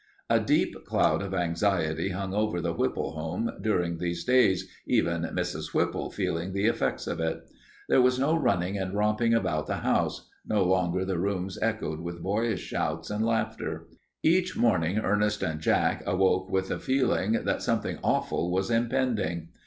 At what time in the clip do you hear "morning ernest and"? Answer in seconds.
14.57-15.59